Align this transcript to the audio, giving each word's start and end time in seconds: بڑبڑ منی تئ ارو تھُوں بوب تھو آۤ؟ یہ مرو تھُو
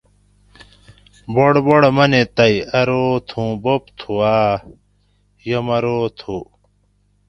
بڑبڑ 1.33 1.81
منی 1.95 2.23
تئ 2.35 2.55
ارو 2.79 3.05
تھُوں 3.27 3.49
بوب 3.63 3.83
تھو 3.99 4.13
آۤ؟ 4.37 4.55
یہ 5.47 5.59
مرو 5.67 5.97
تھُو 6.17 6.37